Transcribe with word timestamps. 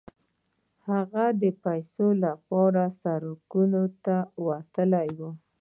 هغه 0.89 1.25
د 1.41 1.43
پيسو 1.63 2.07
لپاره 2.25 2.83
سړکونو 3.01 3.83
ته 4.05 4.15
وتلی 4.47 5.09
و. 5.19 5.21